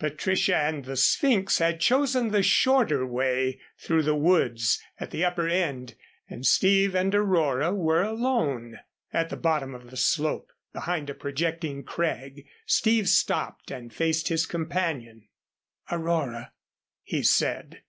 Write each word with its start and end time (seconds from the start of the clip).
Patricia 0.00 0.56
and 0.56 0.86
the 0.86 0.96
Sphynx 0.96 1.58
had 1.60 1.78
chosen 1.78 2.32
the 2.32 2.42
shorter 2.42 3.06
way 3.06 3.60
through 3.78 4.02
the 4.02 4.16
woods 4.16 4.82
at 4.98 5.12
the 5.12 5.24
upper 5.24 5.46
end 5.46 5.94
and 6.28 6.44
Steve 6.44 6.96
and 6.96 7.14
Aurora 7.14 7.72
were 7.72 8.02
alone. 8.02 8.80
At 9.12 9.28
the 9.28 9.36
bottom 9.36 9.76
of 9.76 9.92
the 9.92 9.96
slope 9.96 10.50
behind 10.72 11.08
a 11.10 11.14
projecting 11.14 11.84
crag 11.84 12.44
Steve 12.66 13.08
stopped 13.08 13.70
and 13.70 13.94
faced 13.94 14.26
his 14.26 14.46
companion. 14.46 15.28
"Aurora," 15.92 16.54
he 17.04 17.22
said. 17.22 17.82